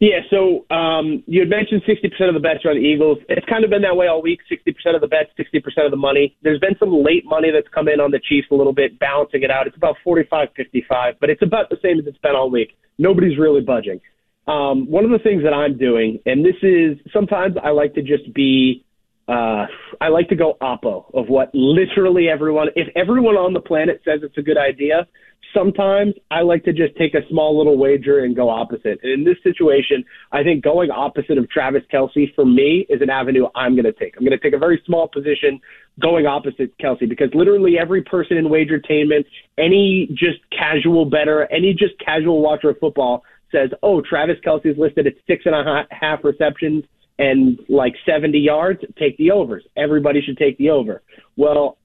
[0.00, 3.18] Yeah, so um, you had mentioned 60% of the bets are on the Eagles.
[3.28, 5.96] It's kind of been that way all week 60% of the bets, 60% of the
[5.96, 6.36] money.
[6.42, 9.42] There's been some late money that's come in on the Chiefs a little bit, balancing
[9.42, 9.66] it out.
[9.66, 12.76] It's about 45 55, but it's about the same as it's been all week.
[12.98, 14.00] Nobody's really budging.
[14.46, 18.02] Um, one of the things that I'm doing, and this is sometimes I like to
[18.02, 18.84] just be,
[19.28, 19.66] uh,
[20.00, 24.20] I like to go oppo of what literally everyone, if everyone on the planet says
[24.22, 25.06] it's a good idea,
[25.52, 29.00] sometimes I like to just take a small little wager and go opposite.
[29.02, 33.10] And in this situation, I think going opposite of Travis Kelce for me is an
[33.10, 34.14] avenue I'm going to take.
[34.16, 35.60] I'm going to take a very small position
[36.00, 39.24] going opposite Kelce because literally every person in wagertainment,
[39.58, 44.76] any just casual better, any just casual watcher of football says, oh, Travis Kelce is
[44.78, 46.84] listed at six and a half receptions
[47.18, 49.64] and like 70 yards, take the overs.
[49.76, 51.02] Everybody should take the over.
[51.36, 51.78] Well,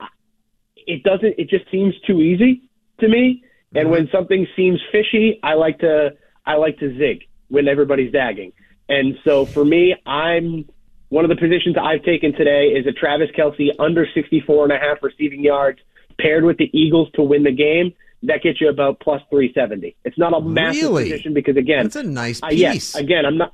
[0.75, 2.63] it doesn't, it just seems too easy
[2.99, 3.43] to me.
[3.73, 6.11] And when something seems fishy, I like to,
[6.45, 8.51] I like to zig when everybody's zagging.
[8.89, 10.65] And so for me, I'm
[11.07, 14.77] one of the positions I've taken today is a Travis Kelce under 64 and a
[14.77, 15.79] half receiving yards
[16.19, 19.95] paired with the Eagles to win the game that gets you about plus 370.
[20.05, 21.03] It's not a massive Really?
[21.09, 22.59] position because again, it's a nice uh, piece.
[22.59, 23.53] yes, again, I'm not.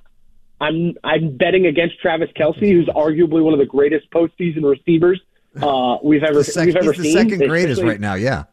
[0.59, 5.21] I'm I'm betting against Travis Kelce, who's arguably one of the greatest postseason receivers
[5.61, 7.13] uh, we've ever sec- we've ever seen.
[7.13, 8.15] second greatest right now.
[8.15, 8.45] Yeah.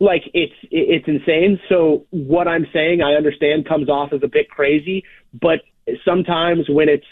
[0.00, 1.60] like it's it's insane.
[1.68, 5.04] So what I'm saying, I understand, comes off as a bit crazy,
[5.40, 5.60] but
[6.04, 7.06] sometimes when it's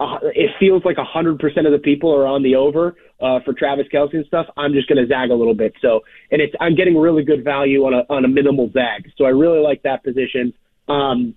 [0.00, 3.52] uh, it feels like hundred percent of the people are on the over uh, for
[3.52, 4.46] Travis Kelce and stuff.
[4.56, 5.74] I'm just going to zag a little bit.
[5.82, 9.10] So and it's I'm getting really good value on a on a minimal zag.
[9.16, 10.54] So I really like that position.
[10.88, 11.34] Um,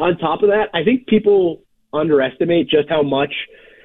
[0.00, 3.32] on top of that, I think people underestimate just how much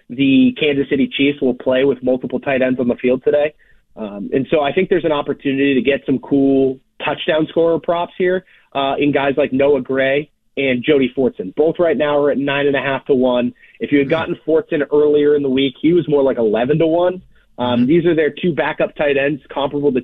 [0.10, 3.54] the Kansas City Chiefs will play with multiple tight ends on the field today.
[3.96, 8.14] Um, and so I think there's an opportunity to get some cool touchdown scorer props
[8.18, 11.54] here uh, in guys like Noah Gray and Jody Fortson.
[11.56, 13.54] Both right now are at nine and a half to one.
[13.80, 16.88] If you had gotten Fortson earlier in the week, he was more like eleven to
[16.88, 17.22] one.
[17.58, 20.02] Um, These are their two backup tight ends, comparable to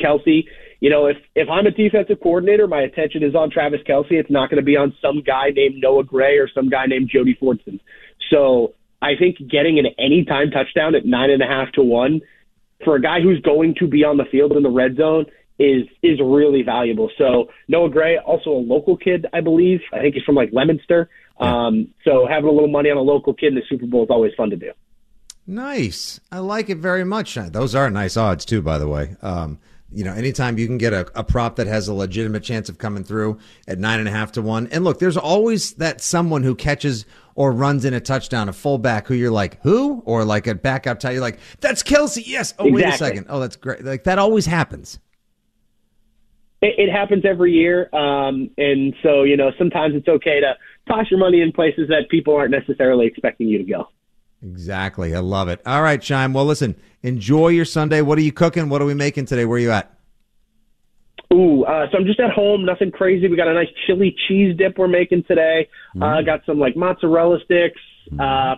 [0.00, 0.46] Kelce.
[0.80, 4.12] You know, if if I'm a defensive coordinator, my attention is on Travis Kelce.
[4.12, 7.10] It's not going to be on some guy named Noah Gray or some guy named
[7.12, 7.80] Jody Fortson.
[8.30, 12.20] So I think getting an anytime touchdown at nine and a half to one
[12.84, 15.26] for a guy who's going to be on the field in the red zone
[15.58, 17.10] is is really valuable.
[17.18, 19.80] So Noah Gray, also a local kid, I believe.
[19.92, 21.08] I think he's from like Leominster.
[21.40, 24.10] Um, so having a little money on a local kid in the Super Bowl is
[24.10, 24.72] always fun to do.
[25.46, 26.20] Nice.
[26.30, 27.34] I like it very much.
[27.34, 29.16] Those are nice odds too, by the way.
[29.22, 29.58] Um,
[29.90, 32.78] you know, anytime you can get a, a prop that has a legitimate chance of
[32.78, 34.66] coming through at nine and a half to one.
[34.68, 39.06] And look, there's always that someone who catches or runs in a touchdown, a fullback
[39.06, 40.02] who you're like, who?
[40.04, 41.12] Or like a backup tight.
[41.12, 42.22] You're like, that's Kelce.
[42.26, 42.52] Yes.
[42.58, 43.26] Oh, wait a second.
[43.28, 43.84] Oh, that's great.
[43.84, 44.98] Like that always happens.
[46.60, 50.54] It, it happens every year, um, and so you know sometimes it's okay to
[50.88, 53.88] toss your money in places that people aren't necessarily expecting you to go.
[54.42, 55.14] Exactly.
[55.14, 55.60] I love it.
[55.66, 56.32] All right, Chime.
[56.32, 58.02] Well, listen, enjoy your Sunday.
[58.02, 58.68] What are you cooking?
[58.68, 59.44] What are we making today?
[59.44, 59.92] Where are you at?
[61.32, 63.28] Ooh, uh, so I'm just at home, nothing crazy.
[63.28, 65.68] We got a nice chili cheese dip we're making today.
[66.00, 67.80] Uh, got some like mozzarella sticks,
[68.18, 68.54] uh,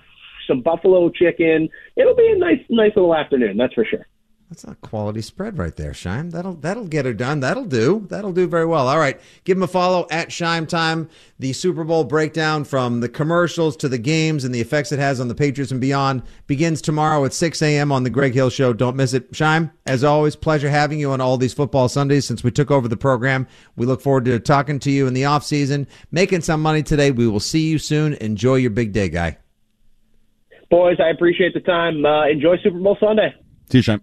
[0.47, 1.69] some buffalo chicken.
[1.97, 3.57] It'll be a nice, nice little afternoon.
[3.57, 4.07] That's for sure.
[4.51, 6.31] That's a quality spread right there, Shime.
[6.31, 7.39] That'll that'll get her done.
[7.39, 8.05] That'll do.
[8.11, 8.89] That'll do very well.
[8.89, 11.09] All right, give him a follow at Shime Time.
[11.39, 15.21] The Super Bowl breakdown from the commercials to the games and the effects it has
[15.21, 17.93] on the Patriots and beyond begins tomorrow at 6 a.m.
[17.93, 18.73] on the Greg Hill Show.
[18.73, 19.33] Don't miss it.
[19.33, 22.89] Shime, as always, pleasure having you on all these football Sundays since we took over
[22.89, 23.47] the program.
[23.77, 27.13] We look forward to talking to you in the off season, making some money today.
[27.13, 28.15] We will see you soon.
[28.15, 29.39] Enjoy your big day, guy.
[30.71, 32.05] Boys, I appreciate the time.
[32.05, 33.33] Uh, enjoy Super Bowl Sunday.
[33.71, 34.01] See you, Shime.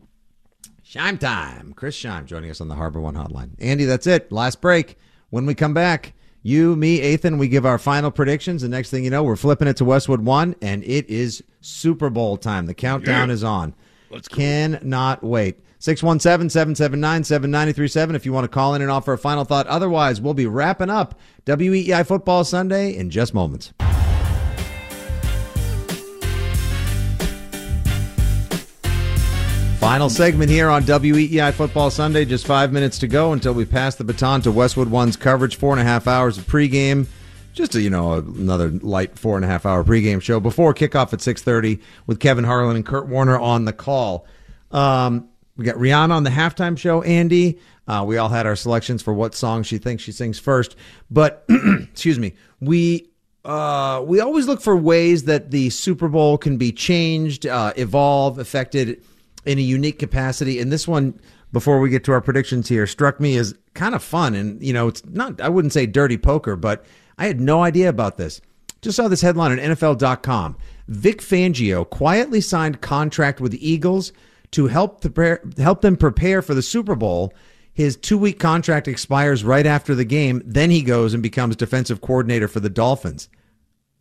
[0.90, 1.74] Shime time.
[1.74, 3.50] Chris Shime joining us on the Harbor One Hotline.
[3.60, 4.32] Andy, that's it.
[4.32, 4.98] Last break.
[5.32, 8.62] When we come back, you, me, Ethan, we give our final predictions.
[8.62, 12.10] The next thing you know, we're flipping it to Westwood One, and it is Super
[12.10, 12.68] Bowl time.
[12.68, 13.76] The countdown is on.
[14.10, 15.60] Let's Cannot wait.
[15.80, 19.68] 617 779 7937 if you want to call in and offer a final thought.
[19.68, 23.74] Otherwise, we'll be wrapping up WEEI Football Sunday in just moments.
[29.88, 32.26] Final segment here on WEEI Football Sunday.
[32.26, 35.56] Just five minutes to go until we pass the baton to Westwood One's coverage.
[35.56, 37.08] Four and a half hours of pregame.
[37.54, 41.14] Just a, you know another light four and a half hour pregame show before kickoff
[41.14, 44.28] at six thirty with Kevin Harlan and Kurt Warner on the call.
[44.72, 47.02] Um, we got Rihanna on the halftime show.
[47.04, 47.58] Andy,
[47.88, 50.76] uh, we all had our selections for what song she thinks she sings first,
[51.10, 53.10] but excuse me, we
[53.46, 58.38] uh, we always look for ways that the Super Bowl can be changed, uh, evolve,
[58.38, 59.02] affected
[59.48, 60.60] in a unique capacity.
[60.60, 61.20] And this one,
[61.52, 64.36] before we get to our predictions here, struck me as kind of fun.
[64.36, 66.86] And, you know, it's not, I wouldn't say dirty poker, but
[67.18, 68.42] I had no idea about this.
[68.82, 70.58] Just saw this headline on NFL.com.
[70.88, 74.12] Vic Fangio quietly signed contract with the Eagles
[74.52, 77.34] to help prepare, help them prepare for the Super Bowl.
[77.74, 80.42] His two week contract expires right after the game.
[80.46, 83.30] Then he goes and becomes defensive coordinator for the Dolphins.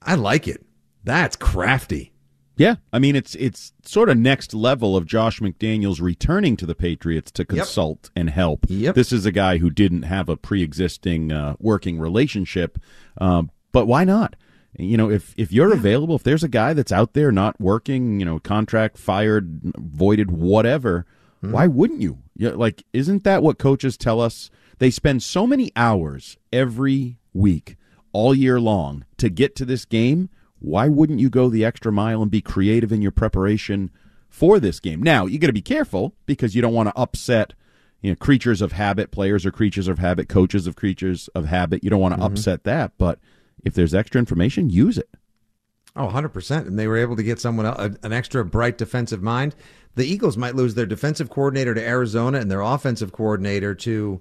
[0.03, 0.65] I like it.
[1.05, 2.13] That's crafty.
[2.57, 6.75] Yeah, I mean it's it's sort of next level of Josh McDaniels returning to the
[6.75, 8.67] Patriots to consult and help.
[8.69, 8.95] Yep.
[8.95, 12.79] This is a guy who didn't have a pre-existing uh, working relationship,
[13.19, 14.37] um, but why not?
[14.79, 18.21] You know, if if you're available, if there's a guy that's out there not working,
[18.21, 21.07] you know, contract fired, voided, whatever,
[21.41, 22.19] why wouldn't you?
[22.37, 24.51] Yeah, like, isn't that what coaches tell us?
[24.79, 27.77] They spend so many hours every week,
[28.13, 30.29] all year long, to get to this game.
[30.67, 33.89] Why wouldn't you go the extra mile and be creative in your preparation
[34.29, 35.01] for this game?
[35.01, 37.53] Now, you got to be careful because you don't want to upset
[38.03, 41.83] you know creatures of habit players or creatures of habit coaches of creatures of habit
[41.85, 42.27] you don't want to Mhm.
[42.27, 43.19] upset that but
[43.65, 45.09] if there's extra information use it
[45.99, 46.67] Oh, 100%.
[46.67, 49.55] And they were able to get someone else, an extra bright defensive mind.
[49.95, 54.21] The Eagles might lose their defensive coordinator to Arizona and their offensive coordinator to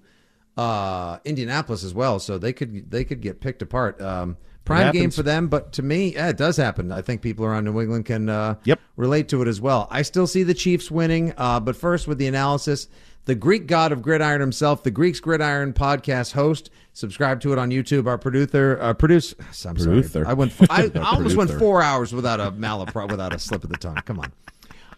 [0.57, 2.17] uh, Indianapolis as well.
[2.19, 4.01] So they could they could get picked apart.
[4.01, 6.91] Um, prime game for them, but to me, yeah, it does happen.
[6.91, 8.80] I think people around New England can uh, Yep.
[8.97, 9.88] relate to it as well.
[9.91, 12.88] I still see the Chiefs winning, uh, but first with the analysis,
[13.26, 16.70] the Greek god of gridiron himself, the Greeks Gridiron podcast host.
[16.93, 18.05] Subscribe to it on YouTube.
[18.07, 19.34] Our producer, uh, produce.
[19.39, 20.26] I'm sorry, Producer.
[20.28, 20.53] I went.
[20.70, 23.95] I Our almost went four hours without a malapro, without a slip of the tongue.
[24.05, 24.32] Come on,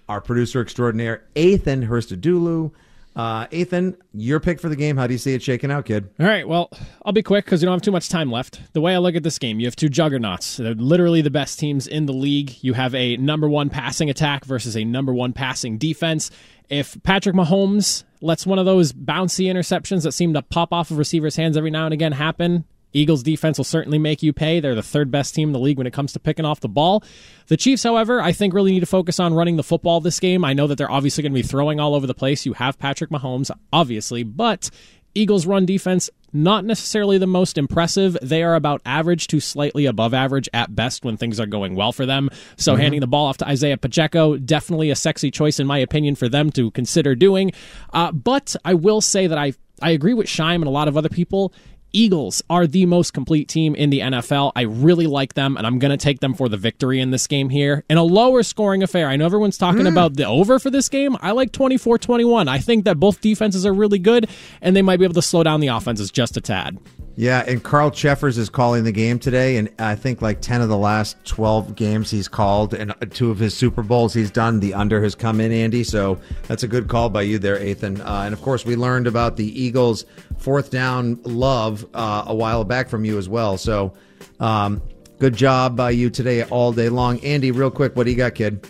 [0.10, 2.72] our producer extraordinaire, Ethan Hurstadulu.
[3.18, 4.96] Uh, Ethan, your pick for the game.
[4.96, 6.08] How do you see it shaking out, kid?
[6.20, 6.70] All right, well,
[7.04, 8.62] I'll be quick because we don't have too much time left.
[8.74, 10.58] The way I look at this game, you have two juggernauts.
[10.58, 12.56] They're literally the best teams in the league.
[12.62, 16.30] You have a number one passing attack versus a number one passing defense.
[16.70, 21.00] If Patrick Mahomes lets one of those bouncy interceptions that seem to pop off of
[21.00, 24.60] receivers' hands every now and again happen, Eagles defense will certainly make you pay.
[24.60, 26.70] They're the third best team in the league when it comes to picking off the
[26.70, 27.04] ball.
[27.48, 30.44] The Chiefs, however, I think really need to focus on running the football this game.
[30.46, 32.46] I know that they're obviously going to be throwing all over the place.
[32.46, 34.70] You have Patrick Mahomes, obviously, but
[35.14, 38.18] Eagles run defense not necessarily the most impressive.
[38.22, 41.92] They are about average to slightly above average at best when things are going well
[41.92, 42.30] for them.
[42.58, 42.82] So Mm-hmm.
[42.82, 46.28] handing the ball off to Isaiah Pacheco, definitely a sexy choice in my opinion for
[46.30, 47.54] them to consider doing.
[47.94, 50.98] Uh, but I will say that I I agree with Scheim and a lot of
[50.98, 51.54] other people.
[51.94, 54.52] Eagles are the most complete team in the NFL.
[54.56, 57.28] I really like them, and I'm going to take them for the victory in this
[57.28, 57.84] game here.
[57.90, 59.92] In a lower scoring affair, I know everyone's talking mm.
[59.92, 61.18] about the over for this game.
[61.22, 62.48] I like 24 21.
[62.48, 64.30] I think that both defenses are really good,
[64.62, 66.78] and they might be able to slow down the offenses just a tad.
[67.20, 70.70] Yeah, and Carl Cheffers is calling the game today, and I think like ten of
[70.70, 74.60] the last twelve games he's called, and two of his Super Bowls he's done.
[74.60, 75.84] The under has come in, Andy.
[75.84, 78.02] So that's a good call by you there, Ethan.
[78.02, 80.06] Uh, and of course, we learned about the Eagles'
[80.38, 83.58] fourth down love uh, a while back from you as well.
[83.58, 83.94] So
[84.40, 84.80] um,
[85.18, 87.50] good job by you today all day long, Andy.
[87.50, 88.64] Real quick, what do you got, kid?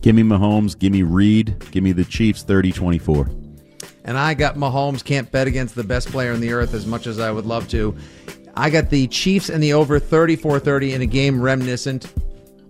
[0.00, 3.43] give me mahomes give me Reid give me the chiefs 30-24
[4.04, 5.02] And I got Mahomes.
[5.02, 7.68] Can't bet against the best player on the earth as much as I would love
[7.68, 7.96] to.
[8.54, 12.12] I got the Chiefs and the over 34 30 in a game reminiscent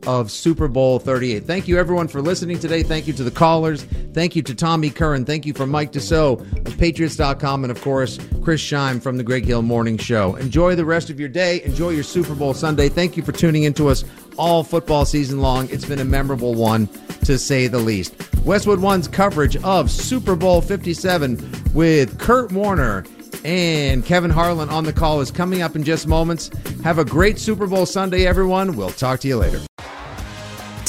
[0.06, 1.44] of Super Bowl 38.
[1.44, 2.82] Thank you, everyone, for listening today.
[2.82, 3.84] Thank you to the callers.
[4.12, 5.24] Thank you to Tommy Curran.
[5.24, 7.64] Thank you for Mike Dussault of Patriots.com.
[7.64, 10.36] And, of course, Chris Scheim from the Greg Hill Morning Show.
[10.36, 11.62] Enjoy the rest of your day.
[11.62, 12.88] Enjoy your Super Bowl Sunday.
[12.88, 14.04] Thank you for tuning into us
[14.36, 15.68] all football season long.
[15.70, 16.88] It's been a memorable one,
[17.24, 18.14] to say the least.
[18.44, 21.38] Westwood One's coverage of Super Bowl 57
[21.72, 23.04] with Kurt Warner
[23.44, 26.50] and Kevin Harlan on the call is coming up in just moments.
[26.82, 28.76] Have a great Super Bowl Sunday, everyone.
[28.76, 29.60] We'll talk to you later.